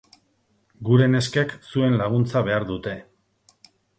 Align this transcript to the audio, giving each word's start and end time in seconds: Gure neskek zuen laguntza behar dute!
Gure 0.87 1.09
neskek 1.15 1.53
zuen 1.73 1.99
laguntza 2.01 2.43
behar 2.49 2.65
dute! 2.73 2.95